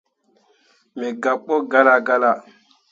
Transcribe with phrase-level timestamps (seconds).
[0.97, 2.31] Me gabɓo galla galla.